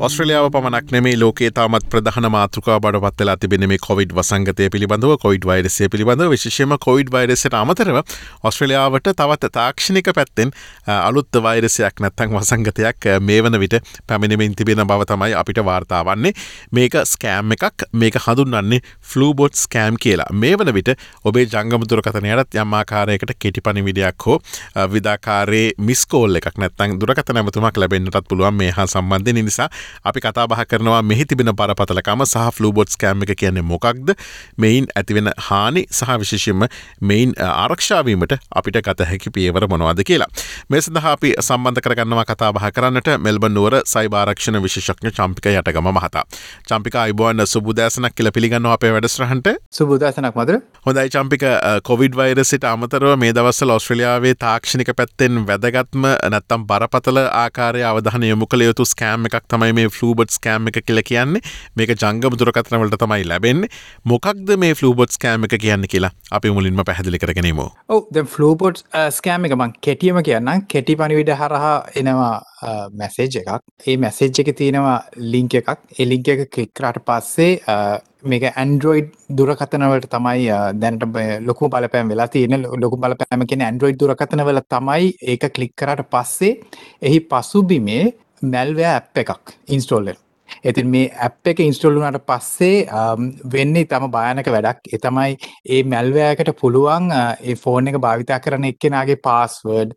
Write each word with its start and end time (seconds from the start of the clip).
ඔස්ට්‍රලියාව 0.00 0.46
පමණක් 0.48 0.92
නෙමේ 0.94 1.16
ලෝකේ 1.20 1.48
තාමත් 1.52 1.84
ප්‍රධාන 1.92 2.26
මාතෘකා 2.32 2.76
බඩ 2.80 3.00
පත්වෙලා 3.04 3.36
තිබෙන 3.36 3.64
මේ 3.68 3.78
කොවිඩ් 3.78 4.12
වසංගතය 4.16 4.68
පිළිබඳව 4.72 5.10
කොයිඩ් 5.20 5.44
වෛරසය 5.44 5.88
පිළිබඳව 5.92 6.30
විශෂම 6.32 6.72
කොයිඩ් 6.80 7.10
වෛරසට 7.12 7.56
අමතරව 7.58 7.98
ඔස්ට්‍රලියාවට 8.42 9.10
තවත් 9.12 9.50
තාක්ෂණික 9.56 10.08
පැත්තෙන් 10.18 10.54
අලුත් 10.94 11.38
වෛරසයක් 11.46 12.00
නැත්තං 12.00 12.32
වසංගතයක් 12.32 13.08
මේ 13.22 13.42
වන 13.44 13.58
විට 13.60 13.76
පැමිණිමින් 14.06 14.54
තිබෙන 14.56 14.80
බව 14.86 15.08
තමයි 15.10 15.36
අපිට 15.42 15.60
වාර්තාවන්නේ 15.62 16.32
මේක 16.72 16.96
ස්කෑම් 17.04 17.52
එකක්. 17.52 17.84
මේක 17.94 18.16
හඳුන්න්නේ 18.16 18.80
ෆලූබොට් 19.02 19.54
ස්කෑම් 19.56 20.00
කියලා. 20.00 20.30
මේ 20.32 20.56
වන 20.56 20.72
විට 20.72 20.94
ඔබේ 21.24 21.44
ජංගමතුරකතනයටත් 21.46 22.56
යම්මාකාරයකට 22.56 23.36
කෙටි 23.38 23.60
පනිවිඩයක් 23.60 24.26
හෝ 24.26 24.40
විදාකාරේ 24.88 25.68
මිස්කෝල් 25.78 26.40
එකක් 26.40 26.56
නැත්තං 26.56 26.96
දුරකත 26.96 27.36
නැමතුමක් 27.36 27.76
ලැබෙන්න්නටත් 27.76 28.28
පුළුවන් 28.28 28.60
මේ 28.62 28.72
හා 28.72 28.88
සම්බන්ධය 28.88 29.38
නිසා 29.42 29.70
අපි 30.04 30.20
කතාබහ 30.20 30.56
කරනවා 30.64 31.02
මෙහි 31.04 31.24
තිබෙන 31.24 31.52
බරපතලකම 31.52 32.24
සහ 32.24 32.46
ෆලූබොට්ස් 32.56 32.96
කෑම් 32.96 33.24
එක 33.24 33.34
කියන්නේ 33.36 33.64
මොකක්ද 33.64 34.14
මෙයින් 34.58 34.88
ඇතිවෙන 34.94 35.30
හානි 35.48 35.84
සහ 35.90 36.16
විශේෂෙන්ම 36.22 36.66
මෙයින් 37.02 37.34
ආරක්ෂාවීමට 37.40 38.36
අපිට 38.52 38.80
ගත 38.80 39.08
හැකි 39.10 39.30
පියවර 39.30 39.68
මොනවාද 39.68 40.02
කියලා. 40.04 40.30
මේ 40.68 40.80
සඳහා 40.80 41.12
අපි 41.12 41.34
සම්බන්ධ 41.40 41.82
කරගන්නවා 41.82 42.26
කතාබහ 42.26 42.70
කරන්නට 42.72 43.10
මෙල්බන් 43.20 43.54
නුවර 43.54 43.80
සයිභාරක්ෂණ 43.86 44.62
විශේෂඥ 44.62 45.12
චම්පික 45.12 45.50
යටගම 45.52 45.90
මහතා. 45.92 46.24
චම්පික 46.68 46.94
අයිබෝන් 46.96 47.46
සුබදෑසනක් 47.46 48.14
කියල 48.14 48.30
පිළිගන්න 48.32 48.66
අපේ 48.68 48.92
වැඩස්රහන්ට 48.92 49.48
සුබදෑසනක් 49.72 50.34
මදර 50.34 50.60
හොඳයි 50.86 51.08
චම්පික 51.10 51.44
කොවිඩ් 51.84 52.16
වෛරසිට 52.16 52.64
අමතරව 52.64 53.16
මේ 53.18 53.32
දවස්සල 53.32 53.74
ඔස්ට්‍රලියාවේ 53.76 54.34
තාක්ෂණික 54.36 54.92
පැත්තෙන් 54.96 55.42
වැදගත්ම 55.48 56.06
නැත්තම් 56.34 56.66
බරපතල 56.70 57.22
ආකාරය 57.22 57.82
අවධාන 57.84 58.24
යොමු 58.24 58.46
කළ 58.46 58.66
යුතු 58.68 58.86
ස්කෑම් 58.86 59.28
එකක් 59.30 59.46
තමයි 59.48 59.72
මේ 59.80 59.90
ෆලූබට් 59.90 60.36
ස්කෑම් 60.36 60.68
එක 60.72 60.80
කියල 60.84 61.02
කියන්නේ? 61.10 61.44
මේක 61.76 61.96
ජංගම 61.96 62.36
දුරකතනවලට 62.36 62.98
තමයි 63.00 63.28
ලැබෙන්නේ. 63.28 63.70
මොකක්ද 64.04 64.50
මේ 64.58 64.74
ෆලූබොට් 64.74 65.14
ස්කෑම් 65.16 65.46
එක 65.46 65.56
කියන්න 65.62 65.86
කියලා 65.88 66.12
අපි 66.32 66.50
මුලින්ම 66.50 66.82
පැහදිලි 66.84 67.18
කරගෙනීම. 67.18 67.62
ඔව 67.88 68.02
ද 68.10 68.24
ෆලූපොට් 68.26 68.84
ස්කෑම් 69.10 69.44
uh, 69.44 69.48
එක 69.48 69.56
මං 69.56 69.74
කෙටියම 69.86 70.20
කියන්න 70.22 70.52
කෙටි 70.68 70.96
පනිවිඩ 71.00 71.32
හරහා 71.40 71.74
එනවා 72.00 72.34
uh, 72.62 72.86
මැසේජ් 72.92 73.40
එකක්. 73.42 73.66
ඒ 73.86 73.96
මැසේජ් 73.96 74.44
එක 74.44 74.52
තියෙනවා 74.60 74.98
ලිංක 75.34 75.58
එකක්. 75.60 75.74
එලිංක 75.98 76.32
එක 76.34 76.46
කලික්රට 76.54 77.02
පස්සේ 77.08 77.58
uh, 77.66 77.98
මේක 78.24 78.48
ඇන්ඩරෝයිඩ් 78.50 79.12
දුරකතනවලට 79.36 80.08
තමයි 80.14 80.48
දැනට 80.80 81.06
ලොකු 81.48 81.70
බලපෑම් 81.72 82.14
වෙලා 82.14 82.28
තියෙන. 82.28 82.56
ලොකු 82.84 82.96
බලපෑම 82.96 83.46
කියෙන 83.46 83.66
ඇන්ඩරෝයිඩ් 83.68 84.00
දුරකතනවල 84.02 84.64
තමයි 84.76 85.14
ඒක 85.34 85.48
කලික් 85.54 85.76
කරට 85.76 86.10
පස්සේ 86.12 86.58
එහි 87.02 87.20
පසුබිමේ 87.30 88.04
මැල්වෑ 88.42 88.92
ඇප් 88.94 89.24
එකක් 89.24 89.56
ඉන්ස්ටෝල්ලෙන් 89.68 90.20
ඉතින් 90.64 90.88
මේ 90.88 91.10
ඇප් 91.18 91.50
එක 91.52 91.62
ඉන්ස්ටෝල්ලුනට 91.64 92.22
පස්සේ 92.26 92.86
um, 92.92 93.28
වෙන්නේ 93.52 93.86
තම 93.86 94.08
භායනක 94.10 94.48
වැඩක්. 94.48 94.80
එතමයි 94.88 95.36
ඒ 95.66 95.82
මැල්වෑකට 95.84 96.52
පුළුවන් 96.60 97.10
uh, 97.10 97.34
ඒ 97.40 97.54
ෆෝන් 97.56 97.88
එක 97.88 98.00
භාවිතා 98.00 98.40
කරන 98.40 98.66
එක්කෙනගේ 98.70 99.16
පාස්වර්ඩ් 99.18 99.94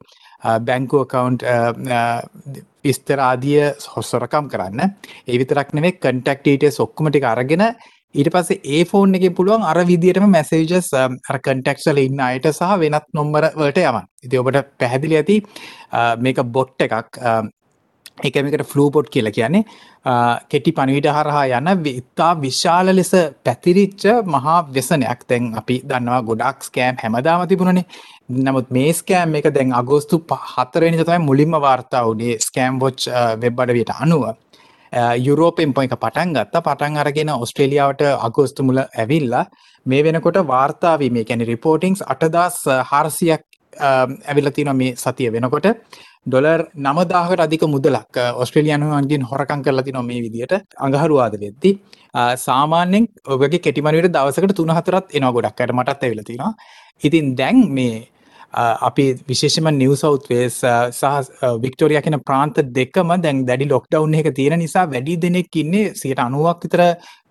බැංකු 0.61 1.01
uh, 1.01 1.07
කවුන්් 1.07 1.39
uh, 1.45 2.61
විස්තරාදිය 2.83 3.73
හොස්සොරකම් 3.95 4.47
කරන්න. 4.49 4.93
ඒ 5.27 5.37
විතරක් 5.37 5.73
නෙවේ 5.73 5.97
කන්ටක්ටීට 5.97 6.69
සොක්කමටි 6.71 7.23
අරගෙන 7.25 7.65
ඊට 8.15 8.29
පස්සේ 8.29 8.61
ඒ 8.63 8.83
ෆෝන් 8.85 9.15
එක 9.15 9.27
පුළුවන් 9.35 9.63
අර 9.63 9.81
විදිටම 9.85 10.29
මැසේජස් 10.29 10.93
um, 10.93 11.17
අර 11.29 11.39
කන්ටෙක්සල 11.39 11.99
ඉන්න 11.99 12.21
අයට 12.21 12.47
සහ 12.51 12.77
වෙනත් 12.79 13.09
නොම්බර 13.13 13.49
වලට 13.55 13.83
යමන් 13.83 14.07
ඉති 14.23 14.39
ඔබට 14.39 14.71
පැහැදිලි 14.79 15.19
ඇති 15.19 15.41
මේක 16.19 16.41
බොට්ට 16.55 16.87
එකක්. 16.87 17.19
Um, 17.19 17.51
එකමකට 18.17 18.63
ෆලූපොට් 18.65 19.09
කියල 19.09 19.29
කියන්නේ 19.31 19.63
කෙටි 20.49 20.71
පණවිට 20.71 21.07
හරහා 21.17 21.45
යන 21.59 21.69
ඉතා 21.91 22.31
විශාල 22.41 22.95
ලෙස 22.95 23.11
පැතිරිච්ච 23.43 24.05
මහා 24.25 24.57
වෙසනයක් 24.73 25.23
තැන් 25.27 25.49
අපි 25.61 25.81
දන්නවා 25.89 26.21
ගොඩක් 26.21 26.63
ස්කෑම් 26.63 27.01
හැමදාම 27.03 27.47
තිබුණනේ. 27.47 27.85
නමුත් 28.29 28.69
මේ 28.71 28.93
ස්කෑම් 28.93 29.35
එක 29.35 29.49
දැන් 29.55 29.73
අගෝස්තු 29.73 30.23
හතරනි 30.53 30.97
තමයි 30.99 31.19
මුලින්ම 31.19 31.59
වාර්තා 31.61 32.03
වනේ 32.07 32.39
ස්කෑම් 32.39 32.79
වොච් 32.79 33.09
වෙබ්බඩවියට 33.41 33.93
අනුව. 33.99 34.23
යුරෝපෙන් 35.17 35.73
පොයික 35.73 35.95
පටන් 35.95 36.33
ගත්ත. 36.35 36.63
පටන් 36.63 36.97
අරගෙන 36.97 37.29
ඔස්ට්‍රේලියාවට 37.35 38.01
අගෝස්තු 38.19 38.63
මුල 38.63 38.79
ඇවිල්ලා 38.83 39.45
මේ 39.85 40.03
වෙනකොට 40.03 40.37
වාර්තාවී 40.47 41.09
මේ 41.09 41.25
කැනි 41.25 41.45
රිපෝටිංස් 41.45 42.03
අටදස් 42.13 42.59
හාරසියක් 42.91 43.41
ඇවිල්ලතින 43.81 44.75
මේ 44.75 44.95
සතිය 44.95 45.31
වෙනකොට. 45.31 45.67
ඩොලර් 46.25 46.69
නමදාහට 46.77 47.39
අධික 47.39 47.65
මුදලක්. 47.67 48.21
ඔස්ට්‍රලියනුවන්ගෙන් 48.35 49.23
හොරකං 49.23 49.63
කරලති 49.63 49.91
නො 49.91 50.03
මේ 50.03 50.21
විදිට 50.21 50.53
අඟහරුවාද 50.77 51.35
වෙද්දි 51.39 51.73
සාමාන්‍යෙන් 52.13 53.07
ඔබගේ 53.27 53.59
කෙටිමනිට 53.59 54.09
දවසකට 54.09 54.55
තුන 54.55 54.69
හතරත් 54.69 55.05
එනවා 55.11 55.31
ගොඩක්කට 55.31 55.73
මටත් 55.73 56.03
ඇවිලතිනවා 56.03 56.53
ඉතින් 57.01 57.35
දැන් 57.35 57.61
මේ 57.69 58.07
අපි 58.53 59.05
විශේෂම 59.27 59.69
නිව 59.71 59.95
සෞත්වේස් 59.95 60.59
සහ 60.91 61.31
වික්ටෝරිය 61.63 62.01
කියෙන 62.01 62.19
ප්‍රාන්ත 62.21 62.61
දෙකම 62.71 63.15
දැන් 63.17 63.45
දැඩි 63.45 63.65
ලොක්ඩව් 63.65 64.13
එක 64.15 64.29
තියෙන 64.35 64.59
නිසා 64.59 64.85
වැඩි 64.85 65.17
දෙනෙක් 65.17 65.55
ඉන්නේ 65.55 65.93
සියට 65.95 66.19
අනුවක් 66.19 66.63
විතර 66.63 66.83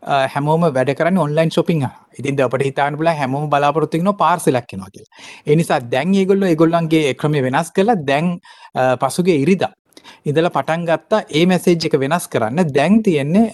හැමෝම 0.02 0.64
වැඩ 0.68 0.94
කරන්න 0.94 1.18
ඔන්ලයින් 1.18 1.50
ශොපිං 1.50 1.84
ඉතින් 2.18 2.40
අපට 2.40 2.64
හිතාන 2.64 2.96
බල 2.96 3.10
හැමෝම 3.10 3.48
බලාපොරත්තින 3.50 4.10
පාර්සලක් 4.18 4.72
නොකිල් 4.76 5.04
එනිසා 5.46 5.80
දැන් 5.80 6.14
ඒගොල්ල 6.14 6.42
ඒගොල්ලන්ගේ 6.44 7.14
ක්‍රම 7.14 7.32
වෙනස් 7.42 7.70
කළ. 7.70 7.94
දැන් 8.04 8.40
පසුගේ 8.98 9.36
ඉරිදා 9.36 9.72
ඉදල 10.26 10.48
පටන් 10.54 10.82
ගත්තා 10.88 11.20
ඒ 11.38 11.44
මැසේජ් 11.50 11.86
එක 11.88 11.94
වෙනස් 12.02 12.26
කරන්න. 12.32 12.60
දැන් 12.74 12.98
තියෙන්නේ 13.06 13.50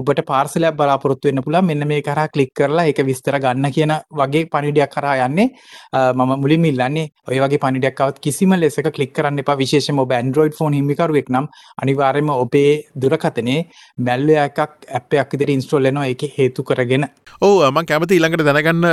ඔබට 0.00 0.20
පාර්සලයක් 0.30 0.76
බලාපොරොත්තු 0.78 1.28
වෙන්න 1.28 1.42
පුළා 1.46 1.62
මෙන්න 1.62 1.86
මේ 1.90 2.00
කරා 2.08 2.26
කලික් 2.34 2.50
කරලා 2.58 2.86
එක 2.92 3.02
විස්තර 3.08 3.38
ගන්න 3.44 3.70
කියන 3.76 3.92
වගේ 4.20 4.44
පනිඩයක් 4.54 4.90
කරා 4.94 5.14
යන්නේ. 5.26 5.48
මම 5.94 6.32
මුලින් 6.42 6.64
ඉල්ලන්නේ 6.70 7.06
ඔය 7.30 7.38
වගේ 7.44 7.62
පනිඩක්කවත් 7.64 8.18
කිසිම 8.24 8.54
ලෙසක 8.62 8.90
කලික් 8.96 9.12
කරන්න 9.18 9.42
එපා. 9.44 9.56
විශේෂම 9.62 10.02
ඔබ 10.04 10.14
ඇන්ඩරෝයිඩ් 10.16 10.58
ෆෝන් 10.58 10.78
හිමිකරුවෙක් 10.78 11.30
නම් 11.34 11.46
අනිවාර්යම 11.82 12.32
ඔබේ 12.34 12.72
දුරකතනේ 13.02 13.60
මැල්ල 14.08 14.34
එකක් 14.46 14.58
ඇපයක් 14.98 15.38
ඉදිරි 15.38 15.58
ඉන්ස්ටෝල්ලනවා 15.58 16.08
එක 16.14 16.24
හේතු 16.38 16.66
කරගෙන. 16.70 17.06
ඕ 17.42 17.70
මං 17.70 17.88
කැමති 17.92 18.18
ඊළඟට 18.18 18.46
දැනගන්න. 18.48 18.88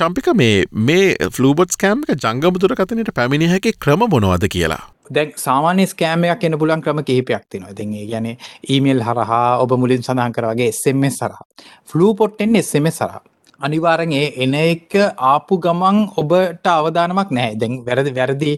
ශම්පික 0.00 0.28
මේ 0.42 0.68
මේ 0.90 1.30
ෆලූබොට් 1.38 1.80
කෑම්ක 1.84 2.12
ජංගමුදුරකතනයට 2.16 3.14
පැමිණි 3.20 3.50
හැකි 3.54 3.74
ක්‍රම 3.86 4.06
මොනවද 4.16 4.46
කියලා? 4.56 4.82
දැන් 5.14 5.32
සාමාන්‍ය 5.36 5.86
ස්කෑමයක් 5.86 6.44
එන්න 6.44 6.58
පුලන් 6.58 6.82
ක්‍රම 6.82 7.04
කිහිපයක් 7.04 7.46
තිනවා 7.50 7.70
ඉතින් 7.70 7.94
ඒ 7.94 8.06
ගැන 8.10 8.28
ඊමේල් 8.70 9.02
හරහා 9.02 9.58
ඔබ 9.58 9.76
මුලින් 9.78 10.02
සඳහන් 10.02 10.32
කරවගේ 10.32 10.68
SMS 10.72 11.20
හරහා. 11.22 11.46
ෆ්ලූ 11.86 12.14
පොට්ටෙන් 12.14 12.56
SMS 12.56 13.00
හරහා. 13.00 13.24
අනිවාරෙන් 13.60 14.12
ඒ 14.12 14.26
එන 14.36 14.54
එක 14.54 14.94
ආපු 15.26 15.58
ගමන් 15.58 15.98
ඔබට 16.16 16.66
අවධානමක් 16.68 17.30
නෑ 17.30 17.54
දැන් 17.56 17.76
වැරදි 17.86 18.12
වැරදි 18.18 18.52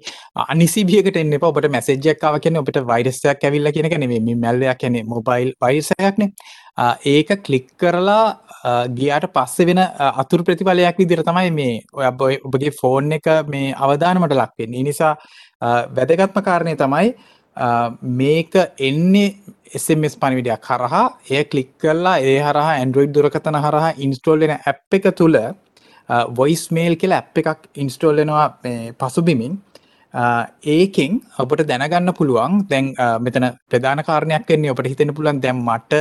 අනිසිබියකට 0.47 1.17
එන්න 1.17 1.33
එපා. 1.33 1.51
ඔබට 1.51 1.71
මැසේජ්ජක්කාව 1.71 2.41
කියන 2.41 2.61
ඔබට 2.63 2.81
වෛරස්සයක් 2.85 3.45
ඇවිල්ල 3.45 3.73
කියනක 3.73 3.97
නෙවේ 3.97 4.37
මැල්ලයක් 4.37 4.79
කියන 4.79 4.99
මොබයිල් 5.07 5.53
වෛරසයක්නේ 5.61 6.33
ඒක 7.07 7.31
කලික් 7.43 7.69
කරලා 7.77 8.25
ගියාට 8.91 9.31
පස්සෙ 9.31 9.67
වෙන 9.67 9.83
අතුර 10.15 10.43
ප්‍රතිඵලයක් 10.43 10.99
විදිර 10.99 11.23
තමයි 11.23 11.51
මේ 11.53 11.83
ඔය 11.93 12.39
ඔබගේ 12.41 12.73
ෆෝන් 12.73 13.13
එක 13.13 13.29
මේ 13.47 13.75
අවධානමට 13.77 14.35
ලක්වෙන්නේ 14.35 14.85
නිසා 14.85 15.15
වැදගත්ම 15.93 16.41
කාරණය 16.43 16.77
තමයි 16.77 17.15
මේක 18.03 18.53
එන්නේ 18.81 19.37
SMS 19.75 20.15
පනිවිඩයක් 20.17 20.69
හරහා 20.71 21.07
එය 21.31 21.45
කලික් 21.45 21.71
කරලා 21.79 22.19
ඒ 22.23 22.39
හරහා 22.41 22.75
ඇන්ඩරෝයිඩ් 22.75 23.15
දුරකතන 23.15 23.59
හරහා 23.59 23.95
ඉන්ස්ටෝල්ලෙන 23.99 24.53
ඇප් 24.53 24.95
එක 24.95 25.09
තුළ 25.13 25.39
වොයිස් 26.33 26.71
මේල් 26.71 26.95
කියලා 26.97 27.23
ඇප් 27.23 27.39
එකක් 27.43 27.67
ඉන්ස්ටෝල්ලෙනවා 27.77 28.47
පසුබිමින්. 29.01 29.59
ඒකෙන් 30.67 31.21
ඔබට 31.39 31.67
දැනගන්න 31.69 32.15
පුළුවන් 32.15 32.65
දැන් 32.71 32.95
මෙතන 33.21 33.47
ප්‍රධාන 33.71 34.01
කාරණයක් 34.03 34.49
වෙන්නේ 34.49 34.71
ඔබට 34.71 34.89
හිතෙන 34.89 35.15
පුළුවන් 35.15 35.43
දැන් 35.43 35.59
මට 35.59 35.93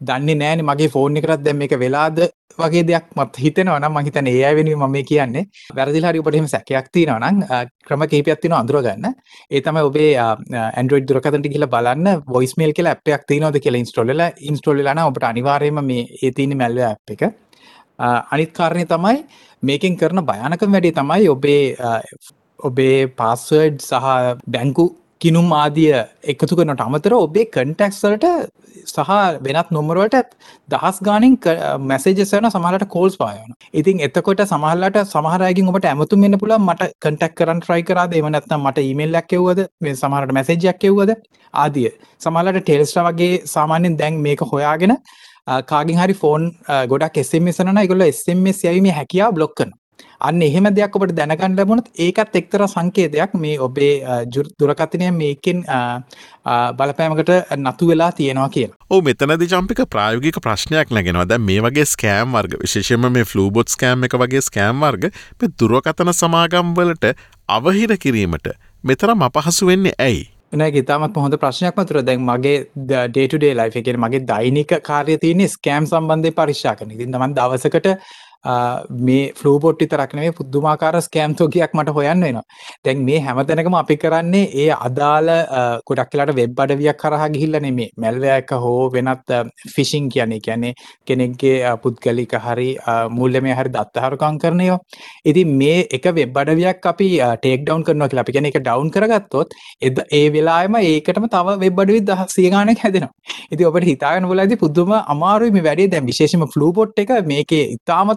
දන්නේ 0.00 0.36
නෑන 0.36 0.64
මගේ 0.64 0.88
ෆෝන් 0.88 1.16
එකරත් 1.16 1.44
දැම් 1.44 1.62
එක 1.62 1.74
වෙලාද 1.78 2.18
වගේ 2.58 2.82
දෙයක් 2.88 3.06
මත් 3.16 3.36
හිතෙනවා 3.36 3.78
නම් 3.80 3.96
මහිතන 3.96 4.28
ඒ 4.28 4.44
අය 4.44 4.54
වෙනුව 4.56 4.82
මම 4.82 4.96
කියන්නේ. 5.04 5.44
වැරදිලාරි 5.76 6.20
ඔබටම 6.20 6.46
සැකයක් 6.46 6.88
තියෙනවා 6.92 7.30
නම් 7.30 7.40
ක්‍රම 7.86 8.04
කහිපයක් 8.04 8.40
තියෙනවා 8.40 8.60
අඳුරගන්න 8.60 9.06
ඒ 9.50 9.60
තමයි 9.60 9.86
ඔබේ 9.90 10.10
ඇන්ඩරෝයිඩ් 10.18 11.08
දුරකතට 11.08 11.48
කියලා 11.48 11.72
බලන්න 11.74 12.22
වොයිස් 12.28 12.56
මේල් 12.56 12.72
කියලා 12.72 12.94
ඇප්යක් 12.94 13.26
තියෙනවද 13.26 13.60
කියලා 13.60 13.82
ඉන්ස්ටෝල් 13.84 14.12
වෙලා 14.12 14.30
ඉන්ස්ටෝල් 14.50 14.78
වෙලා 14.78 14.96
නම් 14.96 15.10
ඔබට 15.10 15.28
අනිවාර්යයෙන්ම 15.30 15.82
මේ 15.90 16.06
ඒ 16.22 16.32
තියෙන 16.32 16.56
මැල්ව 16.56 16.86
ඇප් 16.90 17.14
එක. 17.16 17.22
අනිත් 18.32 18.52
කාරණය 18.52 18.84
තමයි 18.86 19.24
මේකෙන් 19.62 19.96
කරන 19.96 20.24
භයානකම 20.24 20.72
වැඩේ 20.72 20.96
තමයි 21.00 21.28
ඔබේ 21.28 21.62
ඔබේ 22.60 23.06
පාස්වර්ඩ් 23.20 23.80
සහ 23.80 24.40
බැංකු 24.48 24.86
කිනුම් 25.20 25.52
ආදිය 25.54 25.92
එකතු 26.24 26.56
කරනට 26.58 26.82
අමතර 26.82 27.14
ඔබේ 27.16 27.46
කන්ටෙක්ස්වලට 27.48 28.26
සහ 28.84 29.10
වෙනත් 29.40 29.70
නොමරුවට 29.70 30.16
දහස් 30.68 30.98
ගානින් 31.00 31.36
මැසේජසන 31.82 32.48
සමහලට 32.48 32.86
කෝල්ස් 32.88 33.16
පායන 33.16 33.54
ඉතින් 33.74 34.02
එතකොට 34.06 34.42
සමහල්ලට 34.44 34.98
සමහරයකින් 35.06 35.70
ඔබට 35.72 35.88
ඇමතුම් 35.92 36.26
වෙන්න 36.26 36.38
පුළ 36.38 36.56
මට 36.58 36.90
කටක් 36.98 37.38
කරන්න 37.38 37.62
ට්‍රයි 37.62 37.86
කරා 37.90 38.06
එමනත්නම් 38.14 38.60
මට 38.62 38.84
ඊමල් 38.84 39.12
ලැක්කෙව්වද 39.12 39.62
මේ 39.80 39.96
සමහට 39.96 40.32
මැසේජයක් 40.32 40.84
එව්වද? 40.84 41.14
ආදිය. 41.54 41.90
සමහලට 42.20 42.60
ටෙල්ස්ට 42.60 43.00
වගේ 43.00 43.32
සාමාන්‍යෙන් 43.46 43.98
දැන් 43.98 44.20
මේක 44.20 44.44
හොයාගෙන 44.46 44.96
කාගින් 45.64 45.98
හරි 45.98 46.14
ෆෝන් 46.14 46.52
ගොඩක් 46.88 47.18
එසමසන 47.18 47.82
ගොල 47.86 48.02
එස්මස් 48.02 48.62
යවීම 48.64 48.92
හැකියා 48.92 49.32
බ්ලොක්කන 49.32 49.72
අන්න 50.20 50.42
එහෙම 50.42 50.68
දෙයක් 50.76 50.96
ඔබට 50.98 51.14
දැනගන්න 51.18 51.56
ලැබුණොත් 51.58 51.88
ඒකත් 52.06 52.36
එක්තර 52.40 52.64
සංකේතයක් 52.66 53.34
මේ 53.42 53.56
ඔබේ 53.60 54.18
දුරකථනය 54.60 55.10
මේකෙන් 55.20 55.64
බලපෑමකට 56.78 57.32
නතු 57.58 57.88
වෙලා 57.90 58.10
තියෙනවා 58.12 58.48
කියලා. 58.48 58.76
ඕ 58.90 59.00
මෙතනදි 59.00 59.50
චම්පික 59.54 59.82
ප්‍රායෝගික 59.90 60.40
ප්‍රශ්නයක් 60.42 60.94
නැගෙනවා 60.98 61.28
දැ 61.28 61.42
මේ 61.48 61.64
වගේ 61.66 61.88
ස්කෑම් 61.94 62.38
වර්ග 62.38 62.60
විශේෂම 62.62 63.10
මේ 63.18 63.28
ෆලූබොට් 63.32 63.74
ස්කෑම් 63.76 64.08
එක 64.08 64.16
වගේ 64.22 64.46
ස්කෑම් 64.48 64.86
වර්ග 64.86 65.10
මේ 65.10 65.52
දුරකථන 65.60 66.14
සමාගම්වලට 66.22 67.12
අවහිර 67.48 67.98
කිරීමට 67.98 68.56
මෙතරම් 68.84 69.28
අපහසු 69.28 69.66
වෙන්නේ 69.66 69.94
ඇයි. 69.98 70.24
නෑ 70.52 70.70
ඉතාමත් 70.80 71.16
හොඳ 71.18 71.36
ප්‍රශ්නයක් 71.42 71.78
මතුර 71.80 71.98
දැන් 72.06 72.22
මගේ 72.22 72.58
ඩේටඩේ 72.90 73.54
ලයිෆ 73.58 73.78
එකෙන් 73.80 73.98
මගේ 74.00 74.22
දෛනික 74.28 74.74
කාරය 74.88 75.16
තියන්නේ 75.24 75.48
ස්කෑම් 75.48 75.88
සම්බන්ධය 75.90 76.32
පරික්ෂා 76.38 76.74
කන 76.78 76.92
ඉතින් 76.94 77.12
තමන් 77.12 77.34
දවසකට 77.38 77.88
මේ 79.00 79.32
ෆලූපොට්ටි 79.32 79.86
තරක්නේ 79.86 80.30
පුද්දුමාකාර 80.32 81.00
ස්කෑම්තෝකයක් 81.00 81.74
මට 81.74 81.94
හොයන්න 81.94 82.20
වෙනවා. 82.20 82.44
දැන් 82.84 83.04
මේ 83.04 83.20
හැමතැනකම 83.20 83.74
අපි 83.74 83.96
කරන්නේ 83.96 84.44
ඒ 84.56 84.68
අදාළ 84.78 85.30
ගොඩක් 85.86 86.10
කියලාට 86.10 86.34
වෙබ් 86.34 86.60
අඩවියක් 86.60 87.00
කරහා 87.02 87.28
ගිහිල්ලන 87.28 87.68
මේ 87.72 87.88
මැල්වයක 87.96 88.54
හෝ 88.56 88.90
වෙනත් 88.90 89.34
ෆිෂිං 89.74 90.08
කියන්නේ 90.08 90.40
කියන්නේ 90.40 90.74
කෙනෙක්ගේ 91.06 91.74
පුද්ගලික 91.82 92.36
හරි 92.40 92.70
මුල්ල 93.10 93.40
මේ 93.40 93.54
හරි 93.54 93.74
දත්තහරුකං 93.76 94.38
කරනයෝ 94.38 94.78
ඉතින් 95.26 95.56
මේ 95.58 95.78
එක 95.90 96.10
වෙබ් 96.12 96.36
අඩවියක් 96.36 96.86
අපි 96.86 97.10
ටේක් 97.36 97.66
ඩවන් 97.66 97.86
කරනවා 97.86 98.10
කියලා 98.10 98.26
අපි 98.26 98.32
කියන 98.32 98.50
එක 98.52 98.60
ඩවන් 98.60 98.90
කරගත්තොත් 98.90 99.56
එද 99.82 100.00
ඒ 100.12 100.24
වෙලාම 100.30 100.76
ඒකටම 100.82 101.26
තව 101.28 101.56
වෙබ් 101.62 101.80
අඩවි 101.82 102.00
දහ 102.02 102.22
සියගානක් 102.28 102.82
හැදෙනවා. 102.84 103.12
ඉති 103.52 103.64
ඔබට 103.64 103.88
හිතාගෙන 103.90 104.28
වලද 104.30 104.58
පුද්දුම 104.62 104.92
අමාරුයි 105.14 105.52
මේ 105.52 105.66
වැඩේ. 105.68 105.88
දැන් 105.88 106.06
විශේෂම 106.06 106.44
ෆලූපොට් 106.54 106.98
එක 106.98 107.12
මේකේ 107.26 107.62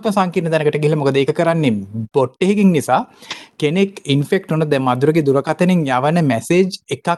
ඉතාමත්ම 0.09 0.17
සංකීර්ණ 0.17 0.51
දැනකට 0.51 0.81
ගිහලා 0.81 0.99
මොකද 0.99 1.17
ඒක 1.17 1.31
කරන්නේ? 1.33 1.73
බොට් 2.13 2.35
එකකින් 2.39 2.71
නිසා 2.73 3.01
කෙනෙක් 3.57 4.01
ඉන්ෆෙක්ට් 4.05 4.51
වුණ 4.51 4.65
දැන් 4.65 4.83
මధుරගේ 4.83 5.23
දුරකථනෙන් 5.23 5.85
යවන 5.87 6.21
මැසේජ් 6.25 6.79
එකක් 6.89 7.09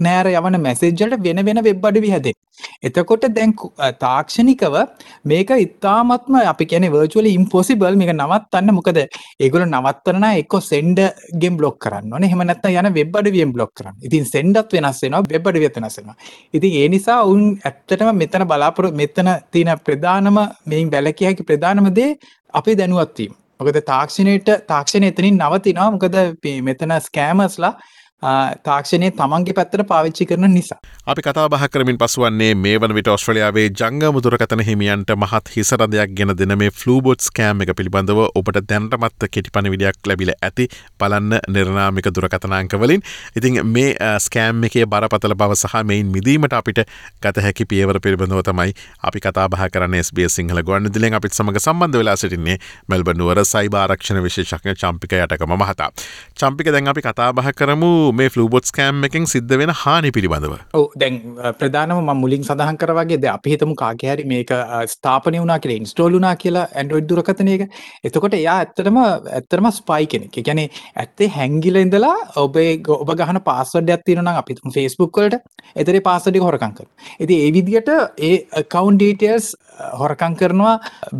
නෑර 0.00 0.30
යවන 0.32 0.60
මැසේජ්ජලට 0.60 1.24
වෙන 1.24 1.44
වෙන 1.44 1.64
වෙබ් 1.64 1.88
අඩවි 1.90 2.10
හැදේ 2.10 2.36
එතකොට 2.82 3.24
දැන් 3.36 3.52
තාක්ෂණිකව 3.98 4.76
මේක 5.24 5.50
ඉතාමත්ම 5.56 6.38
අපි 6.42 6.64
කියන 6.64 6.86
වර්චුවල 6.94 7.28
ඉම්පොසිබල් 7.28 7.96
මේක 7.96 8.12
නවත්තන්න 8.14 8.74
මොකද? 8.74 9.00
ඒගොල 9.40 9.64
නවත්තන 9.66 10.26
එක්ක 10.32 10.54
සෙන්ඩ 10.62 11.00
ගෙම් 11.42 11.56
බ්ලොක් 11.56 11.78
කරන්න 11.78 12.12
ඕන. 12.12 12.22
හෙමනත්ත 12.24 12.68
යන 12.72 12.90
වෙබ් 12.92 13.18
අඩවියම් 13.20 13.52
බ්ලොක් 13.52 13.72
කරන්න. 13.74 13.98
ඉතින් 14.02 14.24
සෙන්ඩත් 14.24 14.72
වෙනස් 14.72 15.02
වෙනවා 15.02 15.24
වෙබ් 15.28 15.50
අඩිය 15.50 15.66
වෙනසෙනවා 15.68 16.16
ඉතින් 16.52 16.78
ඒ 16.82 16.88
නිසා 16.88 17.20
උන් 17.24 17.44
ඇත්තටම 17.62 18.14
මෙතන 18.14 18.46
බලාපොර 18.46 18.90
මෙතන 18.92 19.34
තියෙන 19.52 19.74
ප්‍රධානම 19.80 20.40
මෙයින් 20.66 20.90
බැලකිය 20.90 21.30
හැකි 21.30 21.48
ප්‍රධානමදේ 21.50 22.10
අපේ 22.54 22.78
දැනුවත්වීම 22.80 23.36
මොකද 23.60 23.78
තාක්ෂණයට 23.84 24.50
තාක්ෂණය 24.66 25.12
එතනින් 25.12 25.38
නවතිනවා. 25.38 25.90
මොකද 25.90 26.18
මෙතන 26.62 26.98
ස්කෑමස්ලා 27.00 27.72
තාක්ෂණය 28.20 29.10
තමන්ගේ 29.12 29.54
පැත්තට 29.54 29.82
පාවිච්චි 29.86 30.26
කරන 30.26 30.50
නිසා. 30.50 30.78
අපි 31.06 31.22
කතා 31.22 31.48
බහ 31.48 31.68
කරමින් 31.70 31.98
පසුවන්නේ 31.98 32.54
මේ 32.56 32.80
වන 32.80 32.94
විට 32.94 33.08
ඔස්ට්‍රලියාවේ 33.08 33.66
ජංග 33.70 34.10
මුදුරකතන 34.12 34.60
හිමියන්ට 34.60 35.12
මහත් 35.16 35.52
හිසරදයක් 35.56 36.14
ගෙන 36.14 36.34
දෙන 36.34 36.58
මේ 36.58 36.70
ෆලූබොට් 36.72 37.22
ස්කෑම් 37.22 37.62
එක 37.62 37.70
පිළිබඳව 37.78 38.18
ඔබට 38.34 38.58
දැන්ටමත්ත 38.64 39.28
කෙටිපන 39.30 39.70
විඩියක් 39.70 40.02
ලැබිල 40.04 40.32
ඇති 40.32 40.66
පලන්න 40.98 41.38
නිර්නාමික 41.48 42.10
දුරකතනාංකවලින් 42.10 43.06
ඉතින් 43.36 43.60
මේ 43.66 43.94
ස්කෑම් 44.18 44.66
එකේ 44.66 44.86
බරපතල 44.86 45.36
බව 45.36 45.54
සහ 45.54 45.78
මෙයින් 45.84 46.10
මිදීමට 46.10 46.58
අපිට 46.60 46.82
ගත 47.22 47.46
හැකි 47.46 47.64
පියවර 47.66 48.00
පිළිබඳව 48.00 48.42
තමයි 48.42 48.74
අපි 49.02 49.20
කතා 49.20 49.46
බහ 49.48 49.70
කරන 49.70 49.94
ස්බේ 50.02 50.28
සිංහල 50.28 50.62
ගොන්න 50.62 50.90
දිලෙන් 50.90 51.14
අපිත් 51.14 51.38
සමඟ 51.38 51.60
සම්බන්ධ 51.60 52.02
වෙලා 52.02 52.16
සිටින්නේ 52.16 52.58
මෙල්බනුවර 52.88 53.44
සයිබාරක්ෂණ 53.44 54.22
විශේෂක්ඥ 54.26 54.74
චම්පික 54.74 55.12
යටකම 55.14 55.56
මහතා. 55.56 55.90
චම්පික 56.34 56.74
දැන් 56.74 56.88
අපි 56.88 57.00
කතා 57.00 57.32
බහ 57.32 57.54
කරමු 57.54 58.07
මේ 58.12 58.28
ෆලූබොට් 58.28 58.70
කෑම් 58.76 59.04
එකින් 59.08 59.26
සිද්ධ 59.26 59.54
වෙන 59.60 59.72
හානි 59.82 60.10
පිළිබඳව. 60.10 60.54
ඕ 60.74 60.86
දැන් 60.96 61.18
ප්‍රධානම 61.60 61.94
ම 61.98 62.20
මුලින් 62.22 62.44
සඳහන් 62.44 62.80
කරවගේ 62.82 63.20
ද 63.20 63.30
අපි 63.34 63.54
හිතමු 63.54 63.76
කාගහැරි 63.82 64.26
මේක 64.32 64.52
ස්ථාපනය 64.94 65.42
වනා 65.44 65.58
කියලා 65.58 65.80
ඉන්ස්ටෝලුනා 65.82 66.34
කියලා 66.36 66.66
ඇන්ඩරෝයිඩ් 66.72 67.10
දුරකතනයක 67.10 67.64
එතකොට 68.04 68.38
එයා 68.40 68.56
ඇත්තටම 68.58 68.98
ඇත්තරම 69.02 69.70
ස්පයි 69.72 70.06
කෙනෙක්. 70.06 70.40
ගැන 70.48 70.62
ඇත්තේ 70.64 71.30
හැංගිල 71.38 71.80
ඉඳලා 71.84 72.16
ඔබේ 72.44 72.70
ඔබ 72.98 73.14
ගහන 73.20 73.40
පාසඩ 73.48 73.94
ඇත්තිරන 73.96 74.32
අපිතුම 74.34 74.74
ෆෙස්බුක් 74.76 75.18
වලට 75.18 75.40
එතරේ 75.76 76.04
පාසඩි 76.08 76.44
හොරකංකර 76.46 76.86
ඇති 77.20 77.40
ඒ 77.44 77.50
විදියට 77.56 77.90
ඒ 78.28 78.64
කවන්් 78.74 79.00
ඩීටල්ස් 79.00 79.48
හොරකං 79.94 80.34
කරනවා 80.40 80.74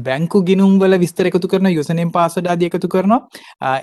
බැංකු 0.06 0.43
ගිනුම්වල 0.49 0.99
විස්තර 1.02 1.29
එකතු 1.31 1.50
කරන 1.52 1.70
යුසනෙන් 1.70 2.12
පාසඩ 2.17 2.49
ආද 2.49 2.62
එකතු 2.69 2.88
කරනවා. 2.88 3.20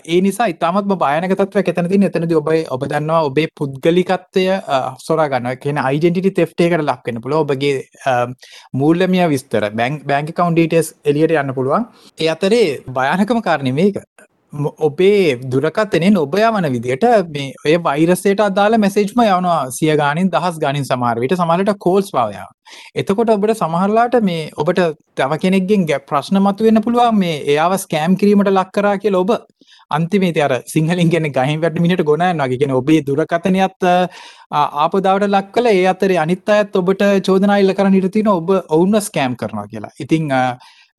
ඒ 0.05 0.19
නිසා 0.21 0.47
ඉතාමත් 0.53 0.89
භයනක 0.95 1.35
තත්ව 1.35 1.63
එතනති 1.65 2.01
එතනද 2.09 2.35
ඔබයි 2.41 2.65
ඔබ 2.69 2.87
දන්නවා 2.95 3.21
ඔබේ 3.29 3.47
පුද්ගලිකත්වය 3.55 4.45
සොරගන්න 4.99 5.49
කියෙන 5.57 5.81
අයිඩෙන්ටිටි 5.83 6.33
තෙෆ්ටේකට 6.33 6.83
ලක්වෙන 6.83 7.21
පුල 7.21 7.37
ඔබගේ 7.39 7.75
මූල්ලමිය 8.73 9.25
විස්තර 9.29 9.69
බැංක් 9.73 10.05
බැංක 10.05 10.31
කවන්ඩීටස් 10.33 10.93
එලියට 11.05 11.35
යන්න 11.35 11.57
පුළුවන්. 11.57 11.89
ඒ 12.17 12.29
අතරේ 12.29 12.65
භයානකම 12.89 13.41
කාරණය 13.41 13.73
මේක. 13.73 14.01
ඔබේ 14.79 15.37
දුරකත්තනෙන් 15.43 16.17
ඔබ 16.17 16.35
යවන 16.37 16.67
විදියට 16.71 17.05
මේ 17.29 17.53
ඔය 17.65 17.75
වෛරසයට 17.79 18.41
අදාළ 18.41 18.77
මැසේජ්ම 18.77 19.21
යවනවා 19.21 19.71
සිය 19.71 19.95
ගානින් 19.95 20.29
දහස් 20.29 20.59
ගනින් 20.59 20.85
සමාරවිට 20.85 21.35
සමලට 21.35 21.73
කෝල්ස් 21.79 22.11
පාවයාව 22.11 22.51
එතකොට 22.95 23.29
ඔබට 23.29 23.55
සමහරලාට 23.55 24.17
මේ 24.21 24.51
ඔබට 24.55 24.81
තව 25.15 25.39
කෙනෙක්ගෙන් 25.41 25.85
ගැ 25.85 25.99
ප්‍රශ්න 26.03 26.39
මතු 26.39 26.67
වෙන්න 26.67 26.81
පුළුවන් 26.81 27.17
මේ 27.17 27.41
එයාව 27.45 27.77
ස්කෑම් 27.77 28.15
කිරීමට 28.15 28.51
ලක්කරා 28.51 28.95
කියල 28.97 29.15
ඔබ 29.15 29.35
අන්තිමේත 29.91 30.37
අර 30.37 30.53
සිංහලින් 30.67 31.09
ගැන 31.09 31.29
ගහින් 31.31 31.61
වැට 31.61 31.79
මිනිට 31.79 32.03
ගොනන් 32.03 32.25
වගේ 32.43 32.61
ගෙන 32.61 32.71
ඔබේ 32.71 33.01
දුරකතනයත් 33.07 33.89
ආපදාවට 34.51 35.27
ලක් 35.29 35.51
කල 35.51 35.67
ඒ 35.73 35.85
අතරේ 35.87 36.17
අනිත් 36.17 36.49
අයත් 36.49 36.75
ඔබට 36.75 37.05
චෝදනායිල්ල 37.27 37.73
කරන්න 37.73 37.99
හිටතින 37.99 38.27
ඔබ 38.29 38.49
ඔවුන්න 38.55 39.01
ස්කෑම් 39.01 39.35
කරනවා 39.35 39.67
කියලා. 39.67 39.93
ඉතිං 39.99 40.31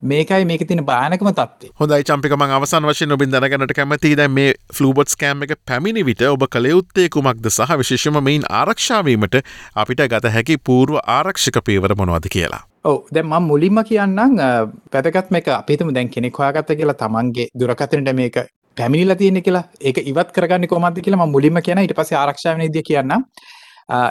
මේකයි 0.03 0.45
මේක 0.45 0.63
තින 0.69 0.85
බානකම 0.85 1.31
තත්ේ 1.33 1.71
හොඳයි 1.81 2.05
චම්පිකම 2.05 2.43
අවසන් 2.47 2.87
වශයෙන් 2.89 3.13
ඔබින් 3.13 3.31
දැනගනට 3.33 3.73
කැමති 3.77 4.13
දැ 4.15 4.29
මේ 4.29 4.53
ෆලූබොට් 4.75 5.15
කෑම් 5.21 5.43
එක 5.47 5.55
පැමිණි 5.67 6.05
විට 6.05 6.23
ඔබ 6.29 6.45
කළයුත්තේ 6.55 7.09
කුමක්ද 7.09 7.49
සහ 7.51 7.77
විශේෂම 7.83 8.21
මෙයින් 8.23 8.45
ආරක්ෂාවීමට 8.51 9.41
අපිට 9.75 10.05
ගත 10.15 10.33
හැකි 10.35 10.59
පූර්ව 10.71 11.01
ආරක්ෂික 11.19 11.61
පේවර 11.65 11.97
මොනවද 11.97 12.29
කියලා. 12.29 12.61
ඔව. 12.85 12.99
දැම 13.15 13.33
මුලින්ම 13.49 13.81
කියන්නම් 13.89 14.37
පැදකත් 14.93 15.31
මේක 15.31 15.49
අපිතම 15.49 15.95
දැන් 15.95 16.13
කෙනෙක් 16.13 16.37
හොයාගත්ත 16.39 16.77
කියලා 16.77 17.01
තමන්ගේ 17.03 17.49
දුරකතනට 17.59 18.13
මේක 18.21 18.37
පැමිණිල 18.77 19.15
තියෙන 19.17 19.43
කියලා 19.43 19.65
ඒක 19.83 20.01
ඉවත් 20.05 20.33
කරගන්න 20.33 20.69
කොමද 20.69 21.05
කියලා 21.05 21.27
මුලින්ම 21.27 21.61
කියන 21.63 21.85
ඉට 21.85 21.97
පස 21.99 22.13
ආරක්ෂාවන 22.15 22.67
ද 22.69 22.83
කියන්න 22.83 23.15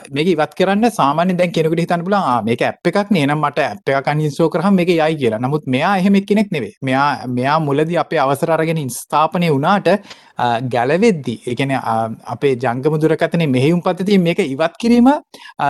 මේක 0.10 0.27
ඉවත් 0.27 0.53
කරන්න 0.55 0.88
සාමාන්‍ය 0.91 1.34
දැන් 1.38 1.51
කෙනෙකුට 1.51 1.81
හිතන්න 1.84 2.03
පුළුවන් 2.03 2.45
මේක 2.45 2.62
ඇප් 2.62 2.89
එකක් 2.91 3.10
නේ 3.12 3.24
එහෙනම් 3.24 3.41
මට 3.43 3.65
ඇප් 3.65 3.91
එකක් 3.91 4.07
අනින්ස්ටෝල් 4.07 4.50
කරාම 4.50 4.75
මේක 4.75 4.89
යයි 4.89 5.17
කියලා. 5.22 5.39
නමුත් 5.39 5.67
මෙයා 5.67 5.98
එහෙම 5.98 6.15
කෙනෙක් 6.29 6.51
නෙවෙයි. 6.51 6.75
මෙයා 6.81 7.27
මෙයා 7.27 7.57
මුලදී 7.60 8.00
අපේ 8.03 8.22
අවසර 8.25 8.51
අරගෙන 8.51 8.79
ස්ථාපනය 8.89 9.50
වුණාට 9.51 9.89
ගැලවෙද්දී 10.37 11.37
ඒ 11.47 11.55
කියන්නේ 11.55 11.79
අපේ 12.25 12.55
ජංගම 12.55 12.97
දුරකථනයේ 13.01 13.47
මෙහෙයුම් 13.47 13.81
පද්ධතිය 13.81 14.17
මේක 14.19 14.39
ඉවත් 14.39 14.75
කිරීම 14.79 15.07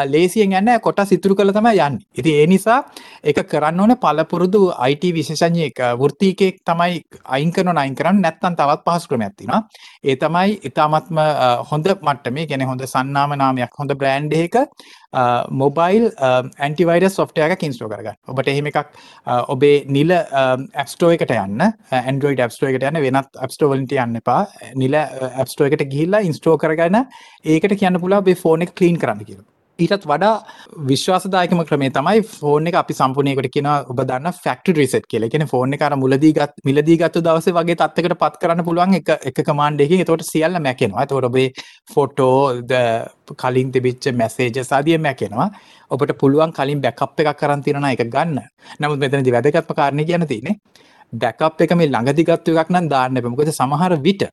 ලේසියෙන් 0.05 0.55
යන්නේ 0.59 0.79
කොටස් 0.79 1.11
ඉතුරු 1.11 1.35
කරලා 1.35 1.53
තමයි 1.53 1.79
යන්නේ. 1.79 2.05
ඉතින් 2.17 2.35
ඒ 2.35 2.47
නිසා 2.47 2.79
ඒක 3.23 3.41
කරන්න 3.45 3.79
ඕනේ 3.79 3.97
පළපුරුදු 3.97 4.61
IT 4.89 5.03
විශේෂඥයෙක් 5.13 5.79
වෘත්තීකයෙක් 6.01 6.61
තමයි 6.63 7.01
අයින් 7.25 7.51
කරනවා 7.51 7.81
අයින් 7.81 7.95
කරන්න 7.95 8.21
නැත්නම් 8.21 8.55
තවත් 8.55 8.81
පහසු 8.85 9.07
ක්‍රමයක් 9.09 9.35
තියෙනවා. 9.37 9.61
ඒ 10.03 10.15
තමයි 10.15 10.59
ඊ타මත්ම 10.63 11.19
හොඳ 11.71 11.87
මට්ටමේ 12.01 12.47
කියන්නේ 12.47 12.69
හොඳ 12.71 12.85
සන්නාම 12.85 13.37
නාමයක් 13.37 13.79
හොඳ 13.79 13.93
බ්‍රෑන්ඩ් 13.93 14.33
එකක 14.35 14.57
මොබයිල් 15.61 16.05
ඇන්ටිවයිඩ 16.19 17.07
සොෆ්ටයක 17.09 17.55
කින්ස්ටෝ 17.59 17.89
කරගන්න. 17.89 18.17
ඔබට 18.27 18.47
එහෙම 18.53 18.69
එකක් 18.71 18.79
ඔබේ 19.53 19.83
නිල 19.87 20.11
ඇස්ටෝ 20.11 21.11
එකට 21.15 21.33
යන්න 21.35 21.65
ඇන්ඩරෝයිඩ 22.01 22.45
ඇස්ටෝ 22.45 22.69
එකට 22.71 22.87
යන්න 22.89 23.01
වෙනත් 23.07 23.41
ඇස්ටෝවලට 23.47 23.95
යන්න 23.95 24.21
එපා. 24.21 24.41
නිල 24.75 24.95
ඇස්ටෝ 24.95 25.67
එකට 25.69 25.85
ගිල්ලා 25.95 26.23
ඉන්ස්ටෝ 26.29 26.57
කරගන්න 26.57 27.03
ඒකට 27.55 27.77
කියන්න 27.81 28.01
පුලා 28.01 28.21
බේ 28.21 28.35
ෆෝනෙක් 28.35 28.75
කලීන් 28.75 28.99
කරන්න 28.99 29.25
කියල. 29.25 29.43
ඊටත් 29.79 30.05
වඩා 30.09 30.35
විශ්වාසදායකම 30.89 31.61
ක්‍රමේ 31.69 31.89
තමයි 31.95 32.21
ෆෝන් 32.33 32.69
එක 32.69 32.77
අපි 32.81 32.95
සම්පූර්ණයකට 32.99 33.49
කියන 33.55 33.67
ඔබ 33.69 33.99
දන්න 34.01 34.31
ෆක්ට 34.33 34.77
රිසට් 34.77 35.07
කියල. 35.11 35.27
කියෙන 35.31 35.47
ෆෝන් 35.51 35.75
කර 35.81 35.95
මුලදීගත් 36.03 36.61
මිලදීගත්තු 36.69 37.23
දවස 37.25 37.51
වගේ 37.57 37.75
තත්කට 37.81 38.17
පත් 38.21 38.41
කරන්න 38.41 38.65
පුළුවන් 38.67 38.95
එක 38.99 39.11
එක 39.31 39.41
කමාන්්ඩෙකින් 39.41 40.05
තොට 40.05 40.23
සියල්ල 40.23 40.59
මැකෙනවා. 40.59 41.05
තොට 41.05 41.27
ඔබේ 41.29 41.51
ෆොටෝ 41.93 42.37
කලින් 43.35 43.71
තිබිච්ච 43.71 44.09
මැසේජ 44.13 44.63
සාදිය 44.63 44.97
මැකෙනවා. 44.99 45.49
ඔබට 45.91 46.17
පුළුවන් 46.21 46.55
කලින් 46.59 46.81
බැකප් 46.81 47.19
එකක් 47.19 47.35
කරන් 47.37 47.67
තිරන 47.67 47.91
එක 47.91 48.07
ගන්න. 48.07 48.39
නමුත් 48.79 48.99
මෙතනදි 48.99 49.35
වැදගත්ම 49.37 49.75
කාරණය 49.75 50.05
කියන 50.05 50.27
තියනෙ 50.27 50.59
බැකප් 51.13 51.61
එක 51.63 51.73
මේ 51.79 51.87
ළඟදිගත්තු 51.87 52.55
එකක් 52.61 52.71
නම් 52.73 52.87
දාන්න 52.93 53.19
එපමකද 53.19 53.51
සමහර 53.51 53.95
විට 54.05 54.23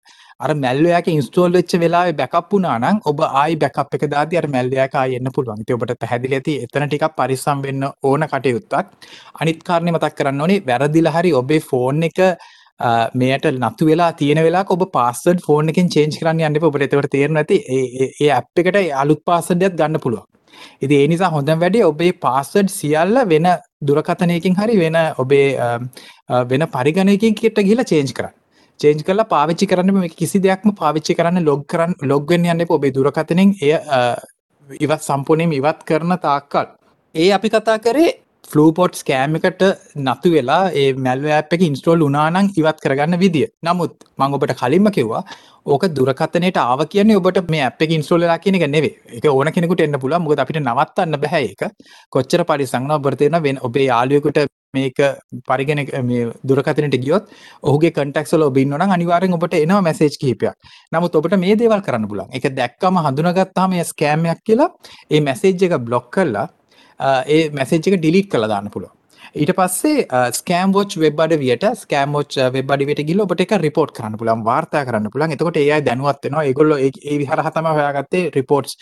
අර 0.41 0.55
මැල්ලයාක 0.55 1.09
ඉන්ස්ටෝල් 1.15 1.53
වෙච්ච 1.59 1.75
වෙලාවේ 1.83 2.17
බැකප් 2.21 2.55
වුණා 2.55 2.79
නම් 2.79 2.97
ඔබ 3.11 3.21
ආයි 3.25 3.59
බැකප් 3.65 3.95
එක 3.99 4.07
දාදී 4.15 4.41
අර 4.41 4.49
මැල්ලයාක 4.55 4.95
ආයි 4.95 5.19
එන්න 5.19 5.33
පුළුවන්. 5.37 5.63
ඉතින් 5.63 5.77
ඔබට 5.79 5.95
පැහැදිලි 6.03 6.39
ඇති 6.39 6.57
එතන 6.65 6.87
ටිකක් 6.87 7.15
පරිස්සම් 7.19 7.63
වෙන්න 7.67 7.85
ඕන 8.03 8.27
කටයුත්තක්. 8.33 8.91
අනිත් 9.41 9.63
කාරණේ 9.69 9.95
මතක් 9.97 10.19
කරන්න 10.19 10.43
ඕනේ 10.47 10.65
වැරදිලා 10.67 11.15
හරි 11.17 11.33
ඔබේ 11.43 11.63
ෆෝන් 11.71 12.03
එක 12.09 12.21
මෙයට 13.15 13.47
නතු 13.53 13.87
වෙලා 13.87 14.13
තියෙන 14.15 14.43
වෙලා 14.49 14.65
ඔබ 14.77 14.85
පාස්සඩ් 14.93 15.47
ෆෝන් 15.47 15.73
එකෙන් 15.75 15.93
චේන්ජ් 15.97 16.21
කරන්න 16.21 16.45
යන්න 16.49 16.61
එපා. 16.61 16.71
ඔබට 16.73 16.87
එතකොට 16.89 17.11
තේරෙන්නේ 17.17 17.41
නැති 17.41 17.63
ඒ 17.77 18.13
ඒ 18.21 18.31
ඇප් 18.39 18.65
එකට 18.65 18.79
අලුත් 19.03 19.23
පාස්වර්ඩ් 19.25 19.69
එකක් 19.69 19.79
ගන්න 19.81 20.05
පුළුවන්. 20.07 20.27
ඉතින් 20.83 20.97
ඒ 21.01 21.11
නිසා 21.13 21.31
හොඳම 21.37 21.63
වැඩේ 21.65 21.85
ඔබේ 21.85 22.13
පාස්වර්ඩ් 22.27 22.75
සියල්ල 22.79 23.23
වෙන 23.33 23.49
දුරකථනයකින් 23.83 24.55
හරි 24.55 24.77
වෙන 24.79 24.99
ඔබේ 25.17 25.49
වෙන 26.47 26.67
පරිගණයකින් 26.69 27.35
කියට 27.35 27.59
ගිහිල්ලා 27.59 27.85
චේන්ජ් 27.87 28.13
කරන්න. 28.13 28.35
චේන්ජ් 28.81 29.03
කරලා 29.03 29.27
පාවිච්චි 29.27 29.67
කරන්න 29.67 29.95
මේ 29.95 30.13
කිසි 30.13 30.39
දෙයක්ම 30.41 30.75
පාවිච්චි 30.75 31.15
කරන්න 31.15 31.45
ලොග් 31.45 31.65
කරන්න 31.67 31.95
ලොග්වෙන් 32.05 32.47
යන්න 32.47 32.67
ඔබේ 32.71 32.93
දුරකථනෙන් 32.93 33.55
එය 33.61 33.73
ඉවත් 34.81 35.03
සම්පූර්ණයෙන් 35.03 35.53
ඉවත් 35.53 35.81
කරන 35.85 36.17
තාක්කල් 36.19 36.69
ඒ 37.15 37.31
අපි 37.33 37.49
කතා 37.49 37.79
කරේ 37.79 38.11
ෆලූපොට් 38.51 38.95
ස්කෑම් 38.95 39.37
එකට 39.39 39.63
නතු 39.99 40.31
වෙලා 40.33 40.63
ඒ 40.73 40.87
මැල්ව 40.97 41.27
ඇප් 41.31 41.53
එක 41.57 41.63
ඉන්ස්ටෝල් 41.67 42.01
උනානං 42.07 42.51
ඉවත් 42.61 42.79
කරගන්න 42.85 43.19
විදිිය. 43.19 43.49
නමුත් 43.63 43.93
මං 44.19 44.37
ඔබට 44.37 44.55
කලින්ම 44.61 44.89
කිව්වා 44.97 45.23
ඕක 45.67 45.85
දුරකතනයට 45.91 46.59
ආව 46.59 46.81
කියන්නේ 46.87 47.21
ඔබට 47.21 47.39
මේ 47.49 47.63
අප 47.67 47.83
ඉන්ස්ටෝලලා 47.89 48.39
කියන 48.39 48.59
එක 48.59 48.67
නෙවේ 48.69 49.19
එක 49.19 49.29
ඕන 49.31 49.53
කෙනෙකුට 49.53 49.85
එන්න 49.85 50.01
පුලා 50.05 50.19
මුද 50.19 50.43
අපිට 50.45 50.59
නවත්තන්න 50.61 51.21
බැහැ 51.23 51.53
එක 51.53 51.63
කොච්චර 52.11 52.43
පරිසංන 52.45 52.91
ඔබරතයන 52.93 53.39
වෙන 53.43 53.61
ඔබේ 53.63 53.87
යාලුවකුට 53.87 54.41
මේක 54.75 54.99
පරිගෙන 55.47 55.83
දුරකතනට 56.45 56.97
ගියොත් 56.99 57.29
ඔහුගේ 57.63 57.93
කටක්සල 57.93 58.43
ඔබින්නන 58.43 58.87
අනිවාරෙන් 58.89 59.37
ඔබට 59.39 59.55
එනවා 59.57 59.83
මැසේජ් 59.83 60.17
කහිපයක්. 60.17 60.57
නමුත් 60.93 61.15
ඔබට 61.15 61.37
මේ 61.39 61.55
දේවල් 61.57 61.81
කරන්න 61.81 62.09
පුලන් 62.09 62.33
එක 62.33 62.51
දැක්කම 62.57 62.99
හඳුනගත්තාම 63.07 63.79
ස්කෑම්යක් 63.85 64.43
කියලා 64.43 64.69
ඒ 65.11 65.21
මැසේජ් 65.21 65.65
එක 65.69 65.79
බ්ලොක් 65.81 66.11
කරලා 66.11 66.49
ඒ 67.29 67.45
මැසේජ් 67.51 67.81
එක 67.83 67.97
ඩිලිට් 67.97 68.29
කළ 68.31 68.49
දාන්න 68.49 68.71
පුළුව 68.71 68.93
ඊට 69.35 69.53
පස්සේ 69.57 70.07
ස්කෑම්ෝච් 70.33 70.97
වෙබ් 70.99 71.21
අඩ 71.25 71.35
වියට 71.41 71.65
ස්කෑමෝච් 71.77 72.37
වෙබ් 72.53 72.75
අඩිවට 72.75 73.07
ගිල 73.09 73.23
ඔබට 73.25 73.45
එක 73.45 73.55
රිපෝට් 73.61 73.95
කරන්න 73.97 74.19
පුලන් 74.21 74.45
වාර්තා 74.45 74.85
කරන්න 74.85 75.13
පුලන් 75.15 75.33
එතකොට 75.33 75.59
ඒ 75.59 75.81
දැනුවත්වෙනවා 75.83 76.45
ඒගොල්ල 76.45 76.77
ඒ 76.77 77.17
විහරහතම 77.23 77.71
හොයාගත්තේ 77.71 78.29
රිපෝට්ස් 78.37 78.77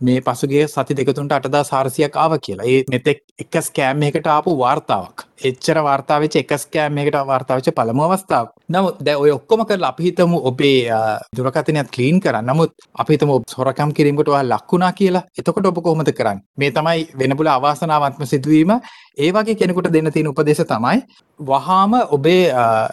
මේ 0.00 0.20
පසුගේ 0.20 0.66
සති 0.66 0.94
දෙකතුන්ට 0.96 1.32
අටදා 1.32 1.62
සාරසියක් 1.64 2.16
ආව 2.16 2.32
කියලා. 2.38 2.66
ඒ 2.66 2.82
මෙතෙක් 2.90 3.22
එක 3.38 3.54
ස්කෑම් 3.62 4.02
එකට 4.02 4.26
ආපු 4.26 4.56
වාර්තාවක්. 4.58 5.24
එච්චර 5.40 5.78
වාර්තාවච 5.82 6.36
එක 6.36 6.52
ස්කෑම් 6.58 6.98
එකට 6.98 7.18
වාර්තාවච 7.26 7.68
පළමු 7.70 8.02
අවස්ථාව 8.04 8.46
නමුත් 8.66 8.98
දැ 9.00 9.16
ඔය 9.16 9.30
ඔක්කොම 9.30 9.64
කරලා 9.64 9.92
අපිහිතමු 9.92 10.38
ඔබේ 10.42 10.90
දුරකතනයක් 11.36 11.90
කලීන් 11.90 12.20
කරන්න. 12.20 12.44
නමුත් 12.44 12.72
අපිතම 12.94 13.30
සොරකම් 13.46 13.90
කිරීමටවා 13.92 14.42
ලක්වුණා 14.44 14.92
කියලා. 14.92 15.24
එතකොට 15.38 15.66
ඔබ 15.66 15.78
කොහොමද 15.82 16.12
කරන්න? 16.12 16.42
මේ 16.58 16.70
තමයි 16.70 17.08
වෙනබුල 17.18 17.48
අවාසනාවත්ම 17.48 18.24
සිදුවීම. 18.24 18.72
ඒවගේ 19.16 19.54
කෙනෙකුට 19.54 19.92
දෙන්න 19.92 20.12
තියෙන 20.12 20.28
උපදේශ 20.28 20.64
තමයි 20.64 20.98
වහාම 21.40 21.92
ඔබේ 22.10 22.42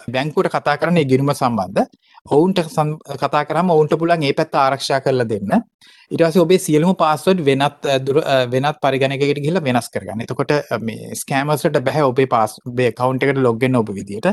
බැංකුවට 0.08 0.50
කතා 0.50 0.76
කරන්නේ 0.76 1.04
ගිරුම 1.04 1.34
සම්බන්ධ 1.34 1.86
ඔවුන්ට 2.26 2.58
කතා 3.18 3.44
කරම 3.44 3.70
ඔවුන්ට 3.70 3.98
පුලන් 3.98 4.22
ඒ 4.22 4.32
පැත්ත 4.32 4.54
ආරක්ෂා 4.54 5.00
කරලා 5.00 5.28
දෙන්න. 5.28 5.62
ඉටස 6.10 6.36
ඔබේ 6.36 6.58
සියලුම 6.58 6.94
පාස්වඩ් 6.96 7.40
වෙනත් 7.44 7.88
වෙනත් 8.52 8.78
පරිගණකට 8.80 9.40
ගිල 9.46 9.60
වෙනස් 9.60 9.88
කරගන්න. 9.90 10.22
එතකොට 10.22 10.52
මේ 10.80 11.14
ස්කෑමස්ට 11.14 11.80
බැහැ 11.80 12.04
ඔබේ 12.04 12.26
පාස් 12.26 12.60
බේ 12.64 12.92
කවුන්ට 12.92 13.24
එකට 13.24 13.42
ලොග්ගෙන 13.48 13.76
ඔබ 13.76 13.90
විදිට 13.90 14.30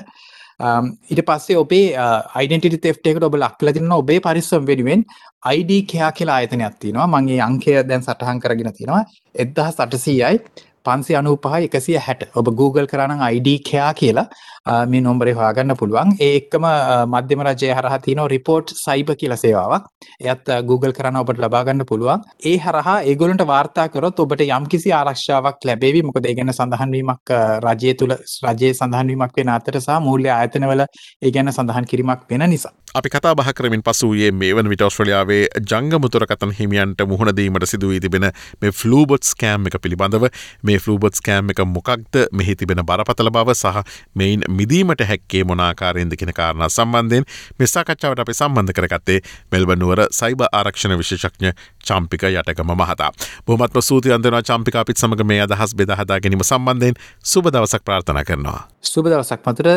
ඊට 1.09 1.23
පස්සේ 1.25 1.57
ඔබේ 1.57 1.97
අයිඩෙන්ටි 2.35 2.77
තෙෆ්ටේකට 2.77 3.23
ඔබ 3.23 3.35
ලක්ල 3.41 3.73
තින්න 3.73 3.91
ඔබේ 3.91 4.19
පරිස්සම් 4.21 4.65
වෙනුවෙන් 4.69 5.05
අයිඩ 5.51 5.71
කයා 5.91 6.11
කියලා 6.11 6.39
ආයතනයක් 6.39 6.79
තියෙනවා. 6.79 7.07
මගේ 7.07 7.41
අංකය 7.49 7.77
දැන් 7.89 8.03
සටහන් 8.03 8.41
කරගෙන 8.45 8.73
තියෙනවා 8.73 9.03
එදදහ 9.35 9.69
සටසීයයි 9.71 10.39
පන්සි 10.85 11.15
අනු 11.19 11.35
පහ 11.37 11.55
එකසිය 11.67 11.97
හැට. 12.07 12.21
ඔබ 12.35 12.53
Google 12.59 12.87
කරන 12.91 13.23
අයිඩ 13.29 13.49
කයා 13.69 13.91
කියලා 14.01 14.27
මේ 14.65 15.01
නොම්බරේ 15.01 15.33
හොයාගන්න 15.39 15.75
පුළුවන්. 15.81 16.15
ඒ 16.19 16.31
එක්කම 16.39 16.65
මධ්‍යම 17.13 17.43
රජය 17.47 17.71
හරහ 17.77 17.95
තියන 18.05 18.21
රිපෝට් 18.33 18.73
සයිබ 18.85 19.11
කියල 19.21 19.35
සේවාවක්. 19.43 19.85
එයත් 20.21 20.51
Google 20.69 20.93
කරන 20.93 21.19
ඔබට 21.21 21.41
ලබාගන්න 21.45 21.85
පුළුවන්. 21.91 22.25
ඒ 22.45 22.57
හරහා 22.57 22.97
ඒගොලට 23.11 23.45
වාර්තා 23.53 23.87
කරොත් 23.89 24.19
ඔබට 24.19 24.43
යම් 24.47 24.67
කිසි 24.73 24.91
ආරක්ෂාවක් 24.91 25.65
ලැබේවි. 25.69 26.03
මොකද 26.03 26.25
ඒගැන 26.25 26.53
සඳහන්වීමක් 26.53 27.35
රජය 27.67 27.93
තුළ 28.01 28.15
රජයේ 28.49 28.73
සඳහන්වීමක් 28.73 29.39
වෙන 29.39 29.53
අතර 29.57 29.79
සහ 29.79 29.99
මූල්‍ය 30.07 30.29
ආයතනවල 30.29 30.85
ඒ 30.85 31.31
ගැන 31.31 31.53
සඳහන් 31.55 31.89
කිරීමක් 31.91 32.27
වෙන 32.29 32.45
නිසා. 32.49 32.73
අපි 32.95 33.09
කතා 33.09 33.35
බහ 33.35 33.49
කරමින් 33.53 33.83
පසුයේ 33.85 34.31
මේ 34.33 34.53
වන 34.57 34.69
විට 34.69 34.81
ඔස්ට්‍රලියාවේ 34.81 35.41
ජංගමුතුරකතන් 35.71 36.53
හිමියන්ට 36.59 37.01
මුහුණදීමට 37.11 37.65
සිදුවී 37.71 37.99
තිබෙන 38.05 38.29
මේ 38.61 38.71
ෆලූබොට් 38.71 39.23
ස්කෑම් 39.23 39.67
එක 39.69 39.77
පිළිබඳව. 39.83 40.25
මේ 40.63 40.79
ෆලූබොට් 40.79 41.19
ස්කෑම් 41.21 41.53
එක 41.53 41.61
මොකක්ද? 41.75 42.23
මෙහි 42.33 42.55
තිබෙන 42.55 42.81
බරපතල 42.85 43.29
බව 43.29 43.53
සහ 43.53 43.83
මෙයින් 44.15 44.41
මිදීමට 44.59 45.03
හැක්කේ 45.11 45.43
මොනාකාරයෙන්ද 45.51 46.15
කෙන 46.19 46.33
කාරණ 46.39 46.69
සම්බන්ධයෙන් 46.69 47.27
මෙසාකච්ඡාවට 47.59 48.23
අපි 48.25 48.33
සම්බන්ධ 48.33 48.75
කරගත්තේ 48.77 49.19
මෙල්බනුවර 49.51 50.03
සයිබ 50.11 50.45
ආරක්ෂණ 50.51 50.97
විශේෂඥ 51.01 51.53
චම්පික 51.87 52.23
යටකම 52.31 52.73
මහතා. 52.81 53.11
බොහමත්ම 53.47 53.81
සූති 53.81 54.13
අන්දනා 54.13 54.41
චම්පික 54.43 54.75
අපිත් 54.75 54.97
සමඟ 54.97 55.25
මේ 55.25 55.41
අදහස් 55.47 55.75
බෙදහදා 55.75 56.19
ගැනීම 56.19 56.43
සම්බන්ධයෙන් 56.43 56.99
සුබ 57.23 57.51
දවසක් 57.53 57.83
ප්‍රාර්ථනා 57.85 58.23
කරනවා. 58.23 58.61
සුබ 58.81 59.05
දවසක් 59.05 59.39
මතුර 59.45 59.69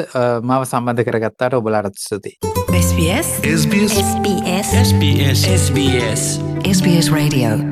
මාව 0.43 0.65
සම්බන්ධ 0.65 1.05
කරගත්තාට 1.09 1.61
ඔබලාරත් 1.61 1.97
සති. 1.99 2.37
SBS 2.85 3.29
SBS 3.59 3.95
SBS 4.07 4.75
SBS 4.81 5.47
SBS 5.59 6.25
SBS 6.65 7.09
Radio 7.13 7.72